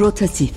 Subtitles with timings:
[0.00, 0.50] Rotatif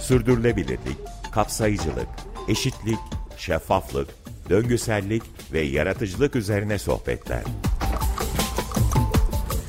[0.00, 0.98] Sürdürülebilirlik,
[1.32, 2.08] kapsayıcılık,
[2.48, 2.98] eşitlik,
[3.36, 4.08] şeffaflık,
[4.50, 5.22] döngüsellik
[5.52, 7.42] ve yaratıcılık üzerine sohbetler.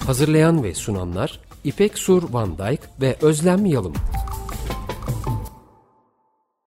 [0.06, 3.94] Hazırlayan ve sunanlar İpek Sur Van Dijk ve Özlem Yalım.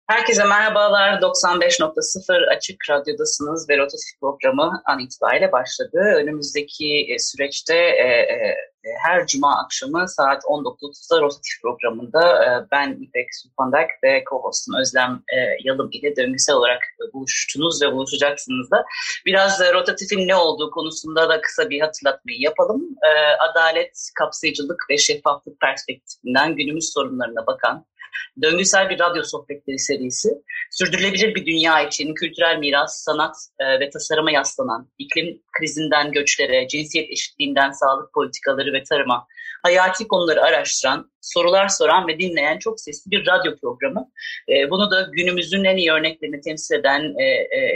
[0.07, 1.21] Herkese merhabalar.
[1.21, 5.99] 95.0 Açık Radyo'dasınız ve Rotatif programı an itibariyle başladı.
[6.17, 8.57] Önümüzdeki e, süreçte e, e,
[9.05, 12.23] her cuma akşamı saat 19.30'da Rotatif programında
[12.71, 15.23] ben İpek Sulpandak ve co-hostum Özlem
[15.65, 18.85] Yalım ile döngüsel olarak buluştunuz ve buluşacaksınız da.
[19.27, 22.83] Biraz rotatifin ne olduğu konusunda da kısa bir hatırlatmayı yapalım.
[23.51, 27.87] Adalet, kapsayıcılık ve şeffaflık perspektifinden günümüz sorunlarına bakan
[28.43, 30.29] Döngüsel bir radyo sohbetleri serisi.
[30.71, 37.11] Sürdürülebilir bir dünya için kültürel miras, sanat e, ve tasarıma yaslanan, iklim krizinden göçlere, cinsiyet
[37.11, 39.27] eşitliğinden sağlık politikaları ve tarıma,
[39.63, 44.11] hayati konuları araştıran, sorular soran ve dinleyen çok sesli bir radyo programı.
[44.49, 47.25] E, bunu da günümüzün en iyi örneklerini temsil eden e,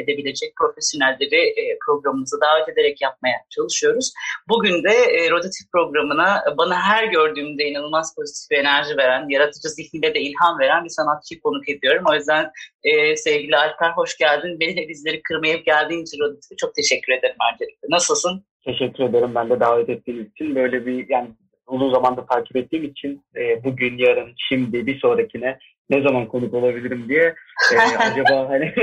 [0.03, 4.13] edebilecek profesyonelleri e, programımıza davet ederek yapmaya çalışıyoruz.
[4.49, 4.95] Bugün de
[5.31, 10.85] Rotatif programına bana her gördüğümde inanılmaz pozitif bir enerji veren, yaratıcı zihninde de ilham veren
[10.85, 12.05] bir sanatçı konuk ediyorum.
[12.11, 12.51] O yüzden
[12.85, 14.61] e, sevgili Alper hoş geldin.
[14.61, 16.19] Beni bizleri kırmayıp geldiğin için
[16.57, 17.89] çok teşekkür ederim öncelikle.
[17.89, 18.45] Nasılsın?
[18.65, 20.55] Teşekkür ederim ben de davet ettiğiniz için.
[20.55, 21.29] Böyle bir yani
[21.67, 25.59] uzun zamandır takip ettiğim için e, bugün, yarın, şimdi, bir sonrakine
[25.91, 27.35] ne zaman konuk olabilirim diye
[27.73, 28.65] e, acaba hani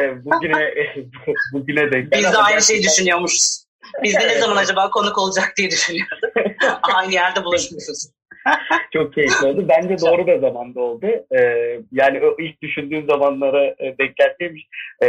[0.00, 1.04] e, bugüne e,
[1.52, 2.12] bugüne denk.
[2.12, 3.64] Biz de aynı şeyi düşünüyormuşuz.
[4.02, 6.32] Biz de ne zaman acaba konuk olacak diye düşünüyorduk.
[6.82, 8.10] aynı yerde buluşmuşuz.
[8.92, 9.66] Çok keyifli oldu.
[9.68, 11.06] Bence doğru da zamanda oldu.
[11.36, 14.66] Ee, yani o ilk düşündüğüm zamanlara e, denk gelseymiş
[15.02, 15.08] e,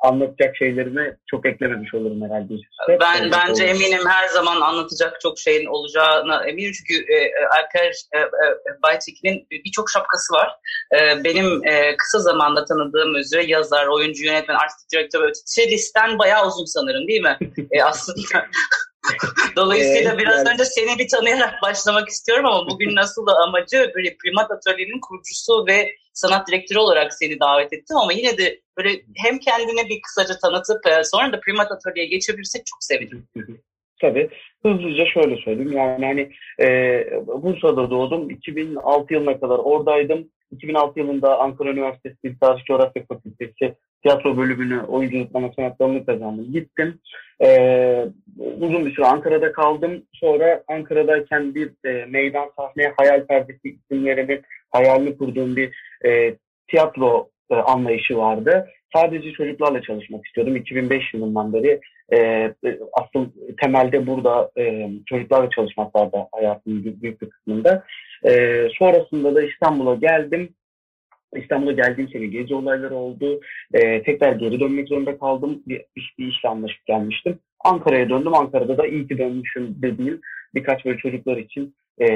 [0.00, 2.54] anlatacak şeylerimi çok eklememiş olurum herhalde.
[2.88, 3.70] Ben ee, bence olur.
[3.70, 9.46] eminim her zaman anlatacak çok şeyin olacağına eminim çünkü e, e Alper e, e, Baytekin'in
[9.50, 10.50] birçok şapkası var.
[10.94, 16.46] E, benim e, kısa zamanda tanıdığım üzere yazar, oyuncu, yönetmen, artistik direktör, şey listen bayağı
[16.46, 17.38] uzun sanırım değil mi?
[17.70, 18.46] e, aslında
[19.56, 20.48] Dolayısıyla biraz yani...
[20.48, 25.66] önce seni bir tanıyarak başlamak istiyorum ama bugün nasıl da amacı böyle Primat Atölye'nin kurucusu
[25.66, 30.38] ve sanat direktörü olarak seni davet ettim ama yine de böyle hem kendine bir kısaca
[30.38, 33.28] tanıtıp e, sonra da Primat Atölye'ye geçebilirsek çok sevinirim.
[34.00, 34.30] Tabii.
[34.62, 35.72] Hızlıca şöyle söyleyeyim.
[35.72, 36.68] Yani hani e,
[37.26, 38.30] Bursa'da doğdum.
[38.30, 40.28] 2006 yılına kadar oradaydım.
[40.52, 46.52] 2006 yılında Ankara Üniversitesi Tarih Coğrafya Fakültesi tiyatro bölümünü oyunculuk bana sanatlarını kazandım.
[46.52, 46.98] Gittim.
[47.42, 48.06] Ee,
[48.60, 50.02] uzun bir süre Ankara'da kaldım.
[50.12, 55.72] Sonra Ankara'dayken bir e, meydan sahneye hayal perdesi isimlerinin hayalini kurduğum bir
[56.04, 56.34] e,
[56.68, 58.68] tiyatro e, anlayışı vardı.
[58.96, 60.56] Sadece çocuklarla çalışmak istiyordum.
[60.56, 61.80] 2005 yılından beri
[62.12, 62.54] e, e,
[62.92, 63.26] asıl
[63.62, 67.84] temelde burada e, çocuklarla çalışmak vardı hayatımın büyük bir kısmında.
[68.24, 70.54] E, sonrasında da İstanbul'a geldim.
[71.36, 73.40] İstanbul'a geldiğim sene gezi olayları oldu.
[73.74, 75.62] E, tekrar geri dönmek zorunda kaldım.
[75.66, 77.38] Bir, bir, bir işle anlaşıp gelmiştim.
[77.64, 78.34] Ankara'ya döndüm.
[78.34, 80.20] Ankara'da da iyi ki dönmüşüm dediğim
[80.54, 82.06] birkaç böyle çocuklar için e,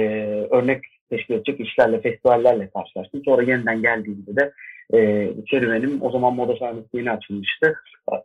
[0.51, 3.23] örnek teşkil edecek işlerle, festivallerle karşılaştım.
[3.25, 4.53] Sonra yeniden geldiğimde de
[4.95, 7.75] e, serüvenim o zaman moda sahnesi yeni açılmıştı.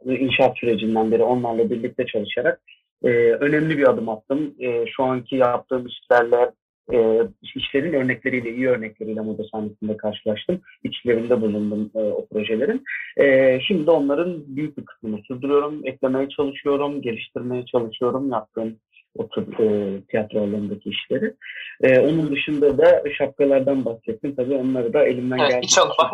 [0.06, 2.62] İnşaat sürecinden beri onlarla birlikte çalışarak
[3.04, 4.56] e, önemli bir adım attım.
[4.60, 6.52] E, şu anki yaptığım işlerle
[6.94, 10.62] e, işlerin örnekleriyle, iyi örnekleriyle moda sahnesinde karşılaştım.
[10.84, 12.84] İçlerinde bulundum e, o projelerin.
[13.18, 18.76] E, şimdi onların büyük bir kısmını sürdürüyorum, eklemeye çalışıyorum, geliştirmeye çalışıyorum yaptığım
[19.18, 21.34] o tür e, tiyatro alanındaki işleri.
[21.82, 24.36] E, onun dışında da şapkalardan bahsettim.
[24.36, 26.12] Tabii onları da elimden evet, var.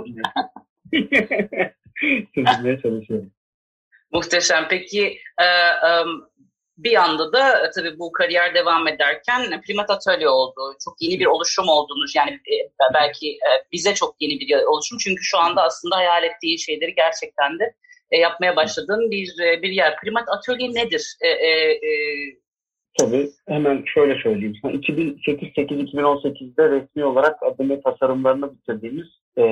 [2.35, 3.31] sürdürmeye çalışıyorum.
[4.12, 4.66] Muhteşem.
[4.69, 5.47] Peki e,
[5.88, 6.28] um,
[6.78, 10.62] bir anda da e, tabii bu kariyer devam ederken Primat Atölye oldu.
[10.86, 12.56] Çok yeni bir oluşum olduğunuz yani e,
[12.94, 14.97] belki e, bize çok yeni bir oluşum.
[14.97, 17.74] Çünkü şu anda aslında hayal ettiği şeyleri gerçekten de
[18.12, 19.96] yapmaya başladığın bir bir yer.
[19.96, 21.17] Primat Atölye nedir?
[21.22, 21.91] E, e, e,
[23.00, 24.55] Tabii hemen şöyle söyleyeyim.
[24.64, 29.08] 2008-2018'de resmi olarak adını tasarımlarını bitirdiğimiz
[29.38, 29.44] e,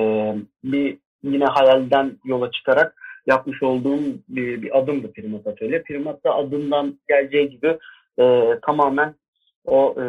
[0.63, 5.83] bir yine hayalden yola çıkarak yapmış olduğum bir, bir adımdı Primat Atölye.
[5.83, 7.77] Primat da adından geleceği gibi
[8.19, 9.15] e, tamamen
[9.65, 10.05] o e,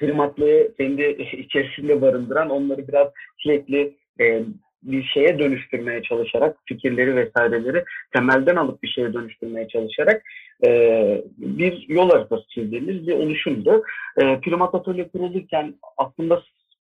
[0.00, 4.42] primatlığı kendi içerisinde barındıran onları biraz sürekli e,
[4.82, 10.22] bir şeye dönüştürmeye çalışarak fikirleri vesaireleri temelden alıp bir şeye dönüştürmeye çalışarak
[10.66, 10.70] e,
[11.36, 13.82] bir yol haritası çizdiğimiz bir oluşumdu.
[14.22, 16.42] E, Primat Atölye kurulurken aslında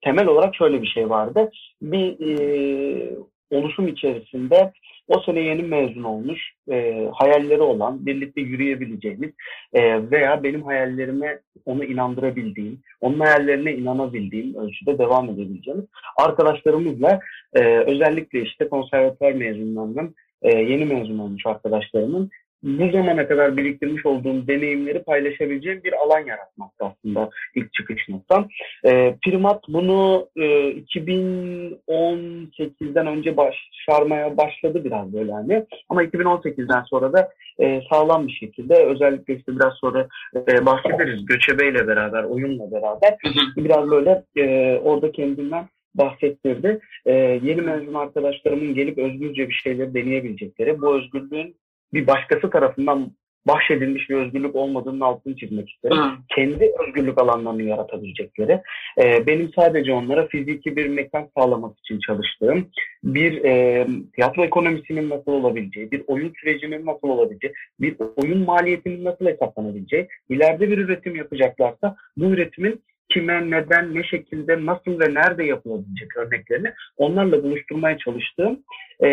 [0.01, 1.51] temel olarak şöyle bir şey vardı.
[1.81, 3.15] Bir e,
[3.51, 4.71] oluşum içerisinde
[5.07, 9.31] o sene yeni mezun olmuş, e, hayalleri olan, birlikte yürüyebileceğimiz
[9.73, 15.85] e, veya benim hayallerime onu inandırabildiğim, onun hayallerine inanabildiğim ölçüde devam edebileceğimiz
[16.17, 17.19] arkadaşlarımızla
[17.53, 22.29] e, özellikle işte konservatuvar mezunlarının e, yeni mezun olmuş arkadaşlarımın
[22.67, 28.47] bu zamana kadar biriktirmiş olduğum deneyimleri paylaşabileceğim bir alan yaratmak aslında ilk çıkış noktam.
[28.85, 35.65] E, Primat bunu e, 2018'den önce başarmaya başladı biraz böyle hani.
[35.89, 37.29] Ama 2018'den sonra da
[37.59, 43.17] e, sağlam bir şekilde özellikle işte biraz sonra e, bahsederiz göçebeyle beraber, oyunla beraber
[43.57, 45.65] biraz böyle e, orada kendinden
[45.95, 46.79] bahsettirdi.
[47.05, 51.55] E, yeni mezun arkadaşlarımın gelip özgürce bir şeyleri deneyebilecekleri, bu özgürlüğün
[51.93, 53.11] bir başkası tarafından
[53.47, 55.97] bahşedilmiş bir özgürlük olmadığının altını çizmek isterim.
[55.97, 56.11] Hı.
[56.35, 58.61] Kendi özgürlük alanlarını yaratabilecekleri,
[58.97, 62.69] e, benim sadece onlara fiziki bir mekan sağlamak için çalıştığım,
[63.03, 69.25] bir e, tiyatro ekonomisinin nasıl olabileceği, bir oyun sürecinin nasıl olabileceği, bir oyun maliyetinin nasıl
[69.25, 76.17] hesaplanabileceği, ileride bir üretim yapacaklarsa bu üretimin kime, neden, ne şekilde, nasıl ve nerede yapılabilecek
[76.17, 78.63] örneklerini onlarla buluşturmaya çalıştığım
[79.03, 79.09] e,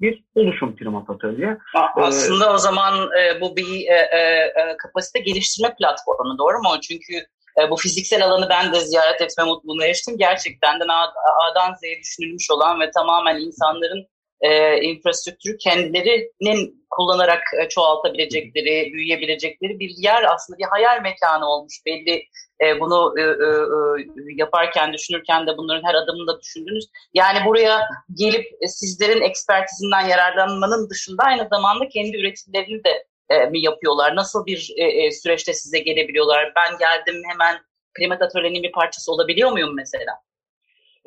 [0.00, 1.48] bir oluşum primat atölye.
[1.76, 6.58] E, aslında ee, o zaman e, bu bir e, e, e, kapasite geliştirme platformu doğru
[6.58, 6.80] mu?
[6.88, 7.14] Çünkü
[7.60, 10.18] e, bu fiziksel alanı ben de ziyaret etme mutluluğuna eriştim.
[10.18, 14.06] Gerçekten de A'dan Z'ye düşünülmüş olan ve tamamen insanların
[14.42, 21.74] e, infrastruktürü kendilerinin kullanarak e, çoğaltabilecekleri, büyüyebilecekleri bir yer aslında bir hayal mekanı olmuş.
[21.86, 22.24] Belli
[22.64, 26.84] e, bunu e, e, e, yaparken, düşünürken de bunların her adımında düşündünüz.
[27.14, 27.80] Yani buraya
[28.14, 34.16] gelip e, sizlerin ekspertizinden yararlanmanın dışında aynı zamanda kendi üretimlerini de e, mi yapıyorlar?
[34.16, 36.52] Nasıl bir e, e, süreçte size gelebiliyorlar?
[36.56, 37.56] Ben geldim hemen
[37.96, 40.12] primat atölyenin bir parçası olabiliyor muyum mesela?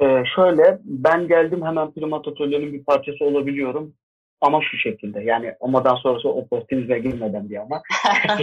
[0.01, 3.93] Ee, şöyle ben geldim hemen primat atölyenin bir parçası olabiliyorum.
[4.41, 7.81] Ama şu şekilde yani amadan sonrası opportunizme girmeden bir ama.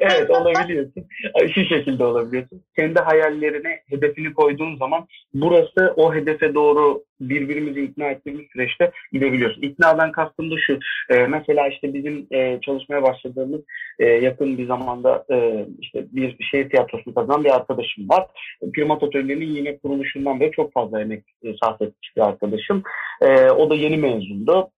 [0.00, 1.06] evet olabiliyorsun.
[1.54, 2.62] Şu şekilde olabiliyorsun.
[2.76, 9.62] Kendi hayallerine hedefini koyduğun zaman burası o hedefe doğru birbirimizi ikna ettiğimiz süreçte gidebiliyorsun.
[9.62, 10.78] İknadan kastım da şu.
[11.10, 13.60] E, mesela işte bizim e, çalışmaya başladığımız
[13.98, 18.26] e, yakın bir zamanda e, işte bir şehir tiyatrosunu kazanan bir arkadaşım var.
[18.74, 21.80] Primat Atölye'nin yine kuruluşundan beri çok fazla emek e, sarf
[22.16, 22.82] bir arkadaşım.
[23.20, 24.70] E, o da yeni mezundu.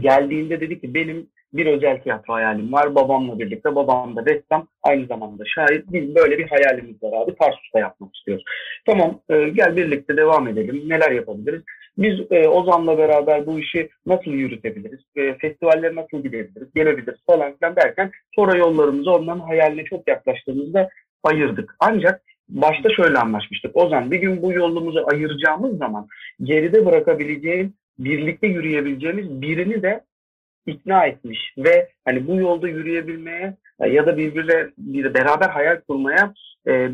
[0.00, 2.94] Geldiğinde dedi ki benim bir özel tiyatro hayalim var.
[2.94, 3.74] Babamla birlikte.
[3.74, 4.68] Babam da ressam.
[4.82, 5.84] Aynı zamanda şair.
[5.92, 7.34] Biz böyle bir hayalimiz var abi.
[7.34, 8.44] Tarsus'ta yapmak istiyoruz.
[8.86, 10.82] Tamam e, gel birlikte devam edelim.
[10.86, 11.62] Neler yapabiliriz?
[11.98, 15.00] Biz e, Ozan'la beraber bu işi nasıl yürütebiliriz?
[15.16, 16.68] E, festivallere nasıl gidebiliriz?
[16.74, 20.88] Gelebiliriz falan filan derken sonra yollarımızı onların hayaline çok yaklaştığımızda
[21.22, 21.76] ayırdık.
[21.80, 23.76] Ancak başta şöyle anlaşmıştık.
[23.76, 26.06] Ozan bir gün bu yolumuzu ayıracağımız zaman
[26.42, 30.00] geride bırakabileceğim, birlikte yürüyebileceğimiz birini de
[30.66, 33.56] ikna etmiş ve hani bu yolda yürüyebilmeye
[33.90, 36.34] ya da birbirle bir beraber hayal kurmaya
[36.68, 36.90] e,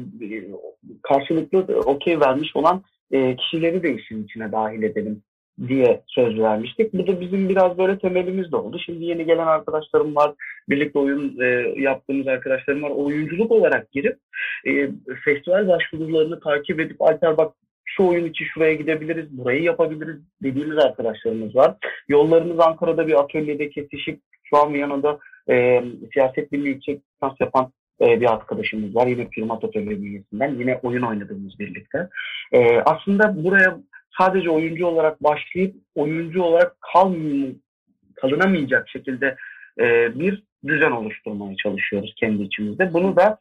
[1.02, 5.22] karşılıklı okey vermiş olan e, kişileri de işin içine dahil edelim
[5.68, 6.94] diye söz vermiştik.
[6.94, 8.78] Bu da bizim biraz böyle temelimiz de oldu.
[8.86, 10.34] Şimdi yeni gelen arkadaşlarım var,
[10.68, 11.46] birlikte oyun e,
[11.76, 12.90] yaptığımız arkadaşlarım var.
[12.90, 14.18] Oyunculuk olarak girip
[14.66, 14.90] e,
[15.24, 17.54] festival başvurularını takip edip Alper bak
[18.00, 21.74] şu oyun için şuraya gidebiliriz, burayı yapabiliriz dediğimiz arkadaşlarımız var.
[22.08, 28.20] Yollarımız Ankara'da bir atölyede kesişip şu an Viyana'da e, siyaset bilimi yüksek lisans yapan e,
[28.20, 29.06] bir arkadaşımız var.
[29.06, 30.54] Yine Primat Atölye bünyesinden.
[30.54, 32.08] Yine oyun oynadığımız birlikte.
[32.52, 33.78] E, aslında buraya
[34.18, 37.14] sadece oyuncu olarak başlayıp oyuncu olarak kal
[38.14, 39.36] kalınamayacak şekilde
[39.80, 42.94] e, bir düzen oluşturmaya çalışıyoruz kendi içimizde.
[42.94, 43.38] Bunu da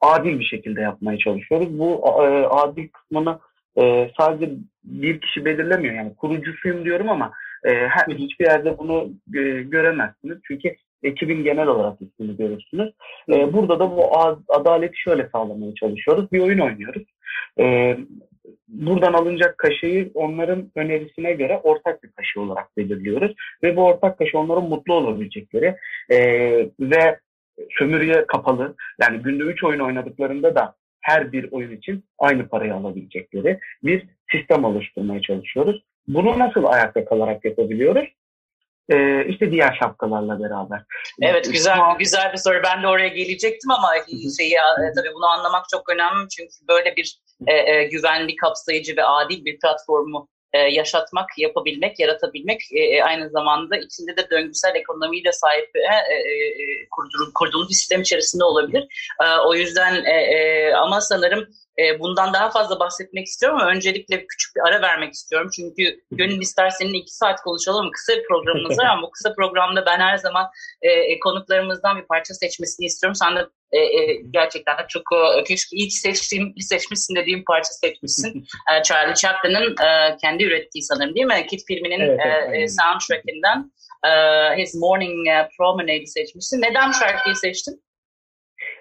[0.00, 1.78] adil bir şekilde yapmaya çalışıyoruz.
[1.78, 3.38] Bu e, adil kısmını
[3.80, 4.52] e, sadece
[4.84, 5.94] bir kişi belirlemiyor.
[5.94, 7.32] Yani kurucusuyum diyorum ama
[7.64, 10.38] e, her, hiçbir yerde bunu e, göremezsiniz.
[10.48, 12.92] Çünkü ekibin genel olarak ismini görürsünüz.
[13.28, 14.18] E, burada da bu
[14.48, 16.32] adaleti şöyle sağlamaya çalışıyoruz.
[16.32, 17.02] Bir oyun oynuyoruz.
[17.58, 17.96] E,
[18.68, 23.34] buradan alınacak kaşeyi onların önerisine göre ortak bir kaşe olarak belirliyoruz.
[23.62, 25.76] Ve bu ortak kaşe onların mutlu olabilecekleri
[26.10, 26.18] e,
[26.80, 27.18] ve
[27.70, 33.60] sömürüye kapalı yani günde 3 oyun oynadıklarında da her bir oyun için aynı parayı alabilecekleri
[33.82, 35.82] bir sistem oluşturmaya çalışıyoruz.
[36.08, 38.08] Bunu nasıl ayakta kalarak yapabiliyoruz?
[38.92, 40.82] Ee, işte diğer şapkalarla beraber.
[41.22, 42.60] Evet güzel güzel bir soru.
[42.64, 43.88] Ben de oraya gelecektim ama
[44.38, 49.04] şeyi e, tabii bunu anlamak çok önemli çünkü böyle bir e, e, güvenli, kapsayıcı ve
[49.04, 55.32] adil bir platformu e, yaşatmak, yapabilmek, yaratabilmek e, e, aynı zamanda içinde de döngüsel ekonomiyle
[55.32, 55.92] sahip e,
[57.34, 58.84] kurduğumuz, bir sistem içerisinde olabilir.
[59.46, 60.04] O yüzden
[60.74, 61.48] ama sanırım
[61.80, 65.50] e, bundan daha fazla bahsetmek istiyorum ama öncelikle küçük bir ara vermek istiyorum.
[65.56, 67.90] Çünkü gönül ister seninle iki saat konuşalım.
[67.92, 70.46] Kısa bir programımız var ama bu kısa programda ben her zaman
[70.82, 73.14] e, e, konuklarımızdan bir parça seçmesini istiyorum.
[73.14, 75.02] Sen de e, e, gerçekten de çok
[75.38, 78.46] e, keşke ilk seçtiğim, seçmişsin dediğim parça seçmişsin.
[78.72, 81.46] e, Charlie Chaplin'in e, kendi ürettiği sanırım değil mi?
[81.50, 83.72] Kid filminin evet, evet, e, soundtrackinden
[84.04, 84.10] e,
[84.62, 85.26] His Morning
[85.58, 86.62] Promenade'i seçmişsin.
[86.62, 87.82] Neden şarkıyı seçtin?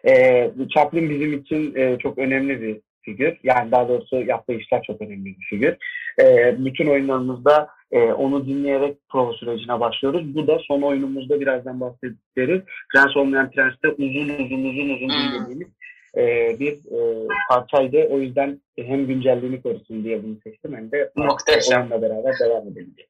[0.07, 3.37] E, Chaplin bizim için e, çok önemli bir figür.
[3.43, 5.77] Yani daha doğrusu yaptığı işler çok önemli bir figür.
[6.19, 10.35] E, bütün oyunlarımızda e, onu dinleyerek prova sürecine başlıyoruz.
[10.35, 12.63] Bu da son oyunumuzda birazdan bahsettikleri
[12.93, 15.33] Prens Olmayan Prens'te uzun uzun uzun uzun hmm.
[15.33, 15.67] dinlediğimiz
[16.17, 18.07] e, bir e, parçaydı.
[18.09, 21.81] O yüzden hem güncelliğini korusun diye bunu seçtim hem de Muhteşem.
[21.81, 23.07] oyunla beraber devam edelim diye.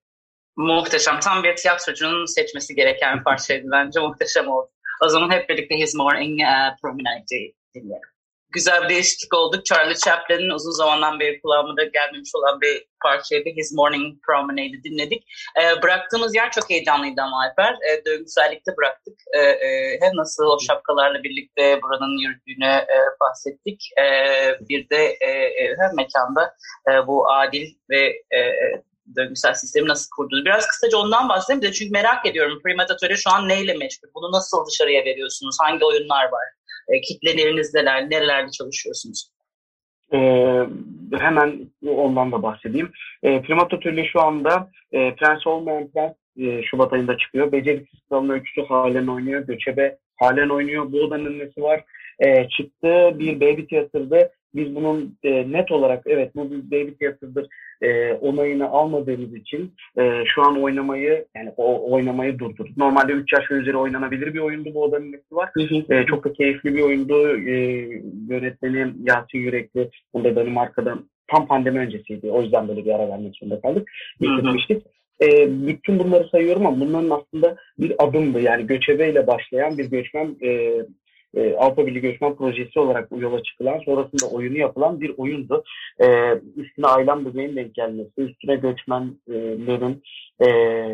[0.58, 1.20] Muhteşem.
[1.20, 4.00] Tam bir tiyatrocunun seçmesi gereken bir parçaydı bence.
[4.00, 4.70] Muhteşem oldu.
[5.06, 8.10] O zaman hep birlikte His Morning uh, Promenade'i dinleyelim.
[8.52, 9.66] Güzel bir değişiklik olduk.
[9.66, 13.50] Charlie Chaplin'in uzun zamandan beri kulağıma da gelmemiş olan bir parçaydı.
[13.50, 15.24] His Morning Promenade'i dinledik.
[15.62, 17.74] E, bıraktığımız yer çok heyecanlıydı ama Alper.
[17.74, 19.20] E, döngüsellikte bıraktık.
[19.34, 23.90] E, e, hem nasıl o şapkalarla birlikte buranın yürüdüğüne e, bahsettik.
[24.00, 24.06] E,
[24.70, 26.56] bir de e, e, hem mekanda
[26.90, 28.40] e, bu adil ve e,
[29.16, 30.46] döngüsel sistemi nasıl kurduğunu.
[30.46, 34.10] Biraz kısaca ondan bahsedeyim de çünkü merak ediyorum Primatatör'e şu an neyle meşgul?
[34.16, 35.58] Bunu nasıl dışarıya veriyorsunuz?
[35.62, 36.59] Hangi oyunlar var?
[36.90, 38.10] E, kitleleriniz neler?
[38.10, 39.32] Nerelerde çalışıyorsunuz?
[40.14, 40.64] Ee,
[41.20, 42.92] hemen ondan da bahsedeyim.
[43.24, 47.52] E, Primatatör'le şu anda e, Prens Olmayan Prens e, Şubat ayında çıkıyor.
[47.52, 49.48] Beceriksiz Kralın Öyküsü halen oynuyor.
[49.48, 50.92] Göçebe halen oynuyor.
[50.92, 51.84] Bu odanın nesi var?
[52.20, 57.46] E, çıktı bir baby tiyatrda biz bunun e, net olarak evet bu bir baby tiyatrodur
[57.82, 62.78] e, onayını almadığımız için e, şu an oynamayı yani o oynamayı durdurduk.
[62.78, 65.50] Normalde 3 yaş ve üzeri oynanabilir bir oyundu bu odanın nesi var.
[65.90, 67.38] e, çok da keyifli bir oyundu.
[67.38, 67.56] E,
[68.30, 69.90] yönetmeni Yasin Yürekli.
[70.14, 72.32] Bunda Danimarka'dan tam pandemi öncesiydi.
[72.32, 73.92] O yüzden böyle bir ara vermek zorunda kaldık.
[74.22, 74.84] Bitirmiştik.
[75.22, 75.28] E,
[75.68, 78.42] bütün bunları sayıyorum ama bunların aslında bir adımdı.
[78.42, 80.72] Yani göçebeyle başlayan bir göçmen e,
[81.36, 85.64] e, Avrupa Birliği Göçmen Projesi olarak yola çıkılan, sonrasında oyunu yapılan bir oyundu.
[86.00, 86.06] E,
[86.56, 90.04] üstüne ailem bebeğin denk gelmesi, üstüne göçmenlerin
[90.40, 90.48] e,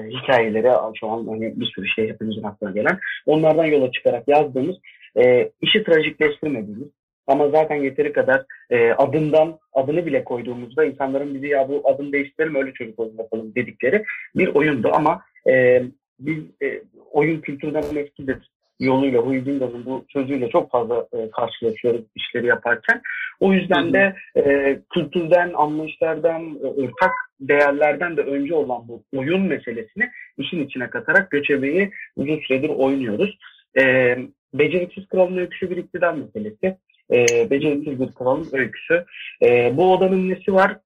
[0.09, 4.75] hikayeleri, şu an hani bir sürü şey hepimizin aklına gelen, onlardan yola çıkarak yazdığımız,
[5.17, 6.87] e, işi trajikleştirmediğimiz,
[7.27, 12.55] ama zaten yeteri kadar e, adından adını bile koyduğumuzda insanların bizi ya bu adını değiştirelim
[12.55, 14.03] öyle çocuk oyun yapalım dedikleri
[14.35, 14.91] bir oyundu.
[14.93, 15.83] Ama e,
[16.19, 18.37] biz e, oyun kültüründen eskidir
[18.79, 23.01] yoluyla, Huydingo'nun bu sözüyle çok fazla e, karşılaşıyoruz işleri yaparken.
[23.39, 30.09] O yüzden de e, kültürden, anlayışlardan, e, ortak değerlerden de önce olan bu oyun meselesini
[30.37, 33.37] işin içine katarak göçebeyi uzun süredir oynuyoruz.
[33.79, 34.17] E,
[34.53, 36.77] Beceriksiz Kralın Öyküsü bir iktidar meselesi.
[37.11, 39.05] E, beceriksiz bir kralın öyküsü.
[39.41, 40.77] E, bu odanın nesi var?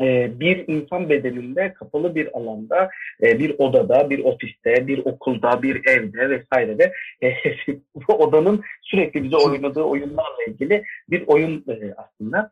[0.00, 2.90] E, bir insan bedeninde kapalı bir alanda,
[3.22, 6.92] e, bir odada, bir ofiste, bir okulda, bir evde vesairede
[7.22, 7.32] e,
[7.94, 11.64] bu odanın sürekli bize oynadığı oyunlarla ilgili bir oyun
[11.96, 12.50] aslında.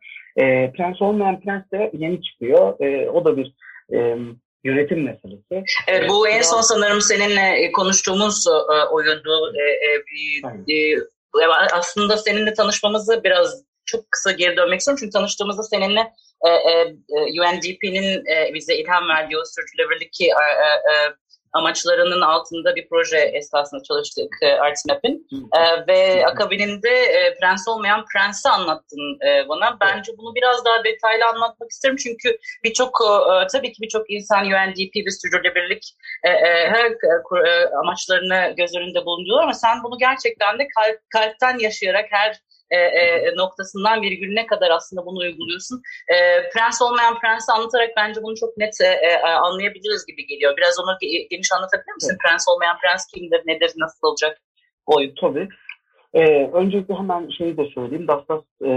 [0.77, 2.79] Prens olmayan Prens de yeni çıkıyor.
[3.13, 3.55] O da bir
[4.65, 5.65] yönetim meselesi.
[5.89, 8.47] Evet bu en son sanırım seninle konuştuğumuz
[8.93, 9.53] oyundu.
[11.73, 14.99] Aslında seninle tanışmamızı biraz çok kısa geri dönmek istiyorum.
[15.01, 16.13] Çünkü tanıştığımızda seninle
[16.47, 20.95] e, e, e UNDP'nin e, bize ilham verdiği o sürdürülebilirlik e, e, e,
[21.53, 25.27] amaçlarının altında bir proje esasında çalıştık e, Artmap'in.
[25.53, 29.77] E, ve akabininde e, prens olmayan prensi anlattın e, bana.
[29.81, 31.97] Bence bunu biraz daha detaylı anlatmak isterim.
[31.97, 35.85] Çünkü birçok e, tabii ki birçok insan UNDP ve sürdürülebilirlik
[36.25, 36.87] e, e, her
[37.47, 42.77] e, amaçlarını göz önünde bulunduruyor ama sen bunu gerçekten de kalp, kalpten yaşayarak her e,
[42.77, 45.83] e, noktasından virgülüne kadar aslında bunu uyguluyorsun.
[46.09, 46.17] E,
[46.51, 50.57] prens olmayan prensi anlatarak bence bunu çok net e, e, anlayabiliriz gibi geliyor.
[50.57, 50.97] Biraz onu
[51.31, 52.11] geniş anlatabilir misin?
[52.11, 52.21] Evet.
[52.21, 54.39] Prens olmayan prens kimdir, nedir, nasıl olacak
[54.87, 55.15] oyun?
[55.21, 55.49] Tabii.
[56.15, 58.09] Ee, öncelikle hemen şeyi de söyleyeyim.
[58.09, 58.71] Dastas, e,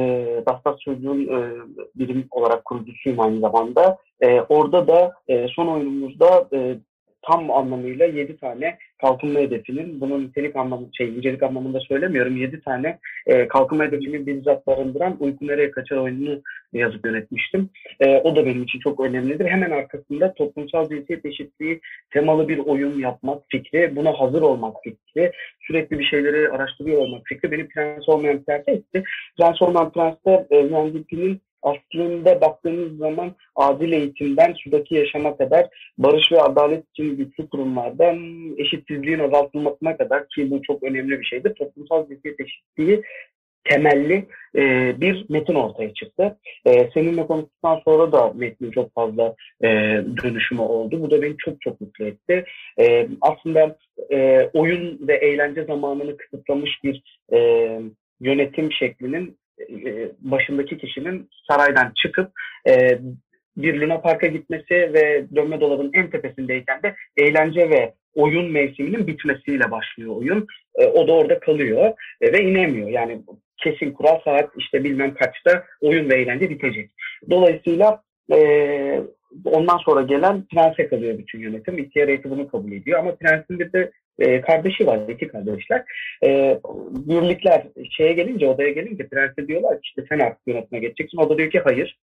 [0.48, 1.52] Dastas çocuğun e,
[1.96, 3.98] birim olarak kurucusuyum aynı zamanda.
[4.22, 6.78] E, orada da e, son oyunumuzda e,
[7.22, 13.00] tam anlamıyla 7 tane kalkınma hedefinin, bunun nitelik anlamı, şey, incelik anlamında söylemiyorum, 7 tane
[13.28, 16.42] e, kalkınma hedefini bizzat barındıran Uyku Nereye Kaçar oyununu
[16.74, 17.70] yazıp yönetmiştim.
[18.00, 19.46] E, o da benim için çok önemlidir.
[19.46, 21.82] Hemen arkasında toplumsal cinsiyet eşitliği
[22.14, 27.52] temalı bir oyun yapmak fikri, buna hazır olmak fikri, sürekli bir şeyleri araştırıyor olmak fikri
[27.52, 29.04] beni Prens Olmayan Prens'e etti.
[29.38, 30.72] Prens Olmayan Prens'te e,
[31.64, 38.18] aslında baktığımız zaman adil eğitimden sudaki yaşama kadar barış ve adalet için güçlü kurumlardan
[38.58, 41.56] eşitsizliğin azaltılmasına kadar ki bu çok önemli bir şeydir.
[41.56, 43.02] Toplumsal cinsiyet eşitliği
[43.64, 44.26] temelli
[44.56, 44.62] e,
[45.02, 46.38] bir metin ortaya çıktı.
[46.66, 49.68] E, seninle konuştuktan sonra da metnin çok fazla e,
[50.24, 51.02] dönüşümü oldu.
[51.02, 52.46] Bu da beni çok çok mutlu etti.
[52.80, 53.78] E, aslında
[54.12, 57.04] e, oyun ve eğlence zamanını kısıtlamış bir
[57.34, 57.38] e,
[58.20, 59.38] yönetim şeklinin
[59.70, 62.32] e, başındaki kişinin saraydan çıkıp
[62.68, 63.00] e,
[63.58, 69.72] bir Luna Park'a gitmesi ve dönme dolabının en tepesindeyken de eğlence ve oyun mevsiminin bitmesiyle
[69.72, 70.48] başlıyor oyun.
[70.76, 72.90] E, o da orada kalıyor e, ve inemiyor.
[72.90, 73.22] Yani
[73.58, 76.92] kesin kural saat işte bilmem kaçta oyun ve eğlence bitecek.
[77.30, 78.02] Dolayısıyla
[78.34, 79.02] e,
[79.46, 81.78] ondan sonra gelen prense kalıyor bütün yönetim.
[81.78, 85.84] İhtiyar heyeti bunu kabul ediyor ama prensin de e, kardeşi var, iki kardeşler.
[86.24, 91.18] E, birlikler şeye gelince, odaya gelince prense diyorlar ki işte sen artık yönetime geçeceksin.
[91.18, 91.98] O da diyor ki hayır.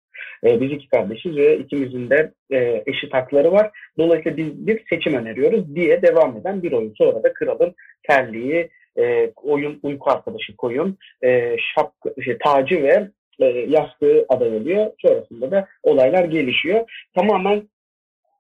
[0.44, 3.72] E, biz iki kardeşiz ve ikimizin de e, eşit hakları var.
[3.98, 6.94] Dolayısıyla biz bir seçim öneriyoruz diye devam eden bir oyun.
[6.98, 7.76] Sonra da kralın
[8.10, 11.94] terliği, e, oyun uyku arkadaşı koyun, e, şap,
[12.26, 13.08] şey, tacı ve
[13.40, 14.92] e, yastığı aday oluyor.
[15.02, 17.08] Sonrasında da olaylar gelişiyor.
[17.16, 17.70] Tamamen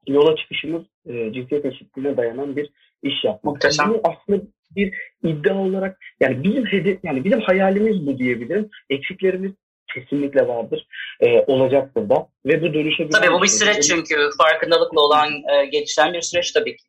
[0.07, 2.69] yola çıkışımız e, cinsiyet eşitliğine dayanan bir
[3.03, 3.53] iş yapmak.
[3.53, 3.93] Muhteşem.
[4.03, 4.41] Aslında
[4.75, 8.69] bir iddia olarak yani bizim hedef yani bizim hayalimiz bu diyebilirim.
[8.89, 9.51] Eksiklerimiz
[9.93, 10.87] kesinlikle vardır.
[11.21, 13.11] E, olacaktır da ve bu dönüşebilir.
[13.11, 16.83] Tabii bu bir süreç çünkü farkındalıkla olan e, geçilen bir süreç tabii ki.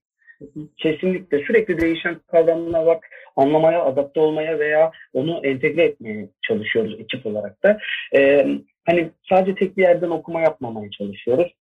[0.77, 2.99] Kesinlikle sürekli değişen kavramlar var.
[3.37, 7.79] Anlamaya, adapte olmaya veya onu entegre etmeye çalışıyoruz ekip olarak da.
[8.17, 8.47] E,
[8.87, 11.53] hani sadece tek bir yerden okuma yapmamaya çalışıyoruz.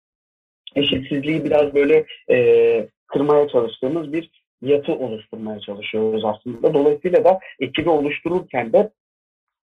[0.77, 4.31] Eşitsizliği biraz böyle e, kırmaya çalıştığımız bir
[4.63, 6.75] yapı oluşturmaya çalışıyoruz aslında.
[6.75, 8.91] Dolayısıyla da ekibi oluştururken de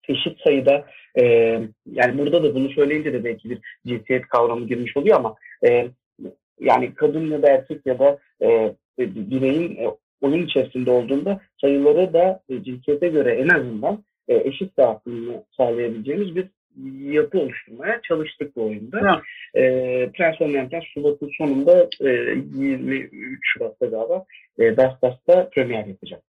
[0.08, 0.86] eşit sayıda
[1.20, 1.24] e,
[1.92, 5.88] yani burada da bunu söyleyince de belki bir cinsiyet kavramı girmiş oluyor ama e,
[6.60, 9.88] yani kadın ya da erkek ya da e, bireyin e,
[10.22, 16.48] oyun içerisinde olduğunda sayıları da e, cinsiyete göre en azından e, eşit dağıtımını sağlayabileceğimiz bir
[17.00, 19.22] yapı oluşturmaya çalıştık bu oyunda.
[19.56, 19.62] E,
[20.12, 24.26] Prens olmayan Prens Şubat'ın sonunda e, 23 Şubat'ta galiba
[24.60, 26.24] e, Das Das'ta premier yapacak.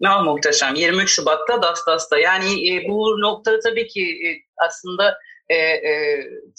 [0.00, 0.74] Ne muhteşem.
[0.74, 2.18] 23 Şubat'ta Das Das'ta.
[2.18, 4.28] Yani e, bu noktada tabii ki e,
[4.66, 5.90] aslında e, e,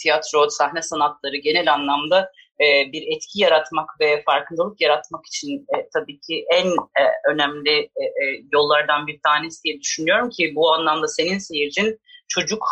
[0.03, 6.19] tiyatro, sahne sanatları genel anlamda e, bir etki yaratmak ve farkındalık yaratmak için e, tabii
[6.19, 11.37] ki en e, önemli e, e, yollardan bir tanesi diye düşünüyorum ki bu anlamda senin
[11.37, 12.67] seyircin çocuk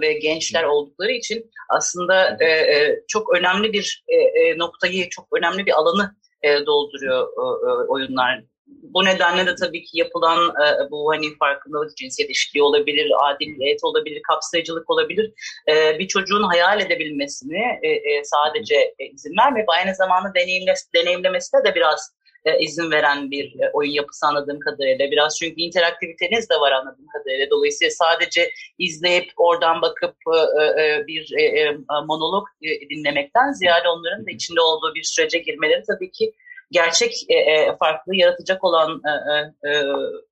[0.00, 5.66] ve gençler oldukları için aslında e, e, çok önemli bir e, e, noktayı, çok önemli
[5.66, 8.44] bir alanı e, dolduruyor e, e, oyunlar.
[8.66, 14.22] Bu nedenle de tabii ki yapılan e, bu hani farkındalık, cinsiyet eşitliği olabilir, adiliyet olabilir,
[14.28, 15.32] kapsayıcılık olabilir.
[15.68, 21.64] E, bir çocuğun hayal edebilmesini e, e, sadece e, izin vermeyip aynı zamanda deneyimle, deneyimlemesine
[21.64, 25.10] de biraz e, izin veren bir e, oyun yapısı anladığım kadarıyla.
[25.10, 27.50] Biraz çünkü interaktiviteniz de var anladığım kadarıyla.
[27.50, 30.16] Dolayısıyla sadece izleyip oradan bakıp
[30.58, 35.38] e, e, bir e, e, monolog e, dinlemekten ziyade onların da içinde olduğu bir sürece
[35.38, 36.32] girmeleri tabii ki
[36.70, 39.82] gerçek e, e, farklı yaratacak olan e, e, e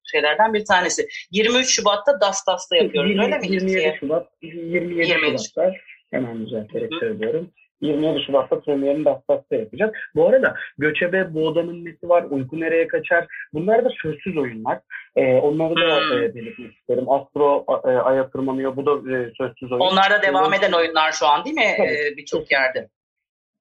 [0.05, 1.09] şeylerden bir tanesi.
[1.31, 3.47] 23 Şubat'ta Das Das'ta yapıyoruz 20, öyle mi?
[3.53, 5.73] 27 Şubat, 27, 27 Şubat'ta
[6.11, 7.53] hemen düzelterek söylüyorum.
[7.80, 9.92] 27 Şubat'ta premierini Dastas'ta yapacağız.
[10.14, 13.26] Bu arada Göçebe, Bu Odanın Nesi var, Uyku Nereye Kaçar.
[13.52, 14.80] Bunlar da sözsüz oyunlar.
[15.16, 16.22] Ee, onları da hmm.
[16.22, 17.10] e, belirtmek isterim.
[17.10, 18.76] Astro e, Ay'a tırmanıyor.
[18.76, 19.80] Bu da e, sözsüz oyun.
[19.80, 21.76] Onlar da devam eden oyunlar şu an değil mi?
[21.80, 22.88] Ee, Birçok yerde.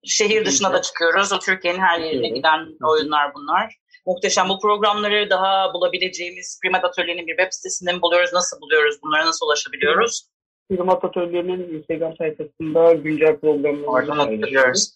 [0.03, 1.33] Şehir dışına da çıkıyoruz.
[1.33, 3.75] O Türkiye'nin her yerine giden oyunlar bunlar.
[4.05, 4.49] Muhteşem.
[4.49, 8.33] Bu programları daha bulabileceğimiz Primat Atölye'nin bir web sitesinde mi buluyoruz?
[8.33, 8.95] Nasıl buluyoruz?
[9.03, 10.34] Bunlara nasıl ulaşabiliyoruz?
[10.69, 14.93] Primat Atölye'nin Instagram sayfasında güncel programlarını paylaşıyoruz.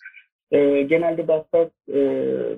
[0.52, 2.00] E, genelde Dastas e,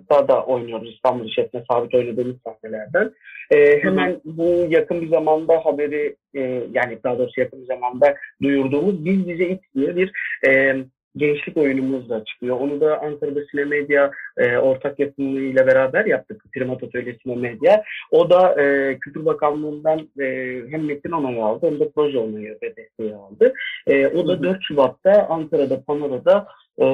[0.09, 3.11] da da oynuyoruz İstanbul İşletme sabit oynadığımız sahnelerden.
[3.51, 4.21] E, hemen Hı-hı.
[4.25, 9.45] bu yakın bir zamanda haberi e, yani daha doğrusu yakın bir zamanda duyurduğumuz Biz Bize
[9.45, 10.11] It diye bir
[10.47, 10.75] e,
[11.15, 12.59] gençlik oyunumuz da çıkıyor.
[12.59, 16.43] Onu da Ankara'da Sinemedya e, ortak yapımıyla beraber yaptık.
[16.53, 17.83] Primat Atölye Sinemedya.
[18.11, 20.25] O da e, Kültür Bakanlığı'ndan e,
[20.71, 23.53] hem metin onayı aldı hem de proje onayı ve desteği aldı.
[23.87, 26.47] E, o da 4 Şubat'ta Ankara'da Panora'da
[26.79, 26.85] e,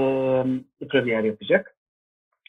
[0.89, 1.75] premier yapacak.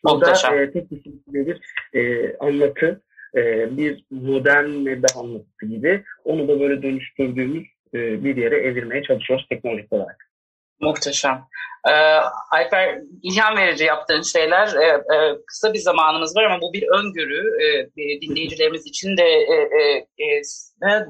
[0.05, 1.61] O da e, tek isimli bir
[1.95, 3.01] e, anlatı,
[3.37, 6.05] e, bir modern medya anlatısı gibi.
[6.25, 10.28] Onu da böyle dönüştürdüğümüz e, bir yere evirmeye çalışıyoruz teknolojik olarak.
[10.81, 11.47] Muhteşem.
[11.89, 11.95] E,
[12.51, 14.67] Alper ilham verici yaptığın şeyler.
[14.67, 17.43] E, e, kısa bir zamanımız var ama bu bir öngörü.
[17.63, 20.43] E, dinleyicilerimiz için de e, e, e,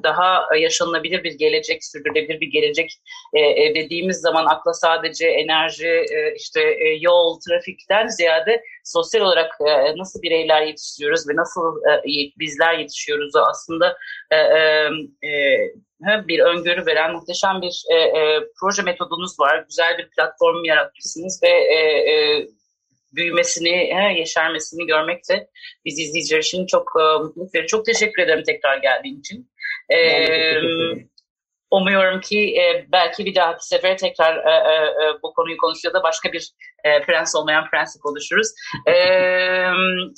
[0.02, 2.90] daha yaşanılabilir bir gelecek, sürdürülebilir bir gelecek
[3.34, 9.52] e, e, dediğimiz zaman akla sadece enerji, e, işte e, yol, trafikten ziyade sosyal olarak
[9.68, 12.02] e, nasıl bireyler yetiştiriyoruz ve nasıl e,
[12.38, 13.96] bizler yetişiyoruz aslında
[14.30, 14.60] e, e,
[15.24, 19.64] e, bir öngörü veren muhteşem bir e, e, proje metodunuz var.
[19.68, 21.76] Güzel bir platform yaratmışsınız ve e,
[22.12, 22.46] e,
[23.12, 25.48] büyümesini, he, yeşermesini görmek de
[25.84, 27.68] biz izleyiciler için çok e, mutluluk veriyor.
[27.68, 29.50] Çok teşekkür ederim tekrar geldiğin için.
[29.88, 29.98] E,
[31.70, 36.02] umuyorum ki e, belki bir dahaki sefer tekrar e, e, e, bu konuyu konuşuyor da
[36.02, 36.52] başka bir
[36.84, 38.48] e, prens olmayan prensip oluşuruz.
[38.86, 38.92] E,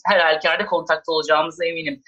[0.07, 2.03] her halükarda kontakta olacağımıza eminim.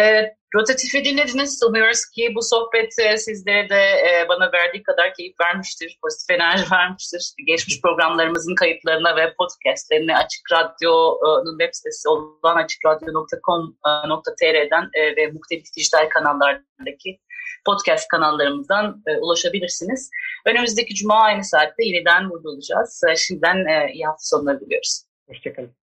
[0.00, 1.62] E, Rotatifi dinlediniz.
[1.68, 6.64] Umuyoruz ki bu sohbet e, sizlere de e, bana verdiği kadar keyif vermiştir, pozitif enerji
[6.72, 7.32] vermiştir.
[7.46, 16.08] Geçmiş programlarımızın kayıtlarına ve podcastlerine Açık Radyo'nun web sitesi olan açıkradyo.com.tr'den e, ve muhtelif dijital
[16.08, 17.20] kanallardaki
[17.66, 20.10] podcast kanallarımızdan e, ulaşabilirsiniz.
[20.46, 23.02] Önümüzdeki cuma aynı saatte yeniden burada olacağız.
[23.12, 25.04] E, şimdiden e, iyi hafta sonları diliyoruz.
[25.28, 25.78] Hoşçakalın.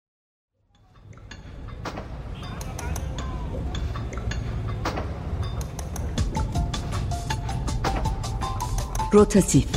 [9.14, 9.68] Rotatif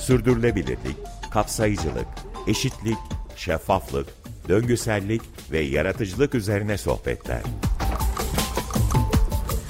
[0.00, 0.96] Sürdürülebilirlik,
[1.30, 2.06] kapsayıcılık,
[2.46, 2.98] eşitlik,
[3.36, 4.08] şeffaflık,
[4.48, 7.40] döngüsellik ve yaratıcılık üzerine sohbetler.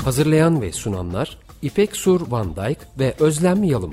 [0.04, 3.92] Hazırlayan ve sunanlar İpek Sur Van Dijk ve Özlem Yalım.